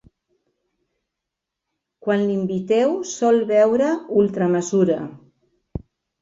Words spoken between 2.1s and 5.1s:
l'inviteu, sol beure ultra mesura.